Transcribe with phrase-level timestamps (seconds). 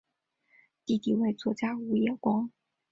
[0.83, 2.51] 弟弟为作家武野光。